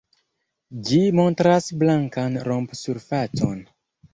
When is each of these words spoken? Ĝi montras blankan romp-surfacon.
Ĝi 0.87 0.97
montras 1.19 1.67
blankan 1.83 2.41
romp-surfacon. 2.49 3.65